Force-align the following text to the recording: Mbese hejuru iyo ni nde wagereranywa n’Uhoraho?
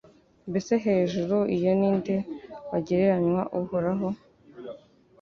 Mbese 0.49 0.73
hejuru 0.85 1.37
iyo 1.55 1.71
ni 1.79 1.89
nde 1.97 2.15
wagereranywa 2.69 3.41
n’Uhoraho? 3.51 4.07